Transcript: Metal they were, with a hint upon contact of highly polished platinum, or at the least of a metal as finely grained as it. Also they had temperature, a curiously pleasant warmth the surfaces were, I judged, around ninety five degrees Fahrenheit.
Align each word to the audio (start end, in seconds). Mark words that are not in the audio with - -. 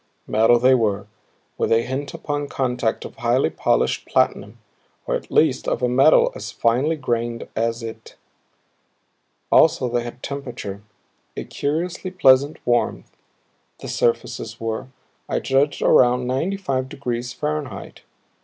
Metal 0.25 0.57
they 0.57 0.73
were, 0.73 1.05
with 1.59 1.71
a 1.71 1.83
hint 1.83 2.15
upon 2.15 2.47
contact 2.47 3.05
of 3.05 3.17
highly 3.17 3.51
polished 3.51 4.07
platinum, 4.07 4.57
or 5.05 5.13
at 5.13 5.27
the 5.27 5.33
least 5.35 5.67
of 5.67 5.83
a 5.83 5.87
metal 5.87 6.31
as 6.33 6.49
finely 6.51 6.95
grained 6.95 7.47
as 7.55 7.83
it. 7.83 8.15
Also 9.51 9.87
they 9.87 10.01
had 10.01 10.23
temperature, 10.23 10.81
a 11.37 11.43
curiously 11.43 12.09
pleasant 12.09 12.57
warmth 12.65 13.15
the 13.79 13.87
surfaces 13.87 14.59
were, 14.59 14.87
I 15.29 15.37
judged, 15.39 15.83
around 15.83 16.25
ninety 16.25 16.57
five 16.57 16.89
degrees 16.89 17.31
Fahrenheit. 17.31 18.01